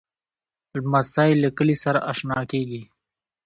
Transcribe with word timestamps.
لمسی 0.77 1.31
له 1.43 1.49
کلي 1.57 1.75
سره 1.83 1.99
اشنا 2.11 2.39
کېږي. 2.51 2.81